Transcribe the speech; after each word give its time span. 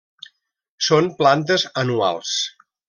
Són 0.87 1.11
plantes 1.21 1.67
anuals. 1.87 2.37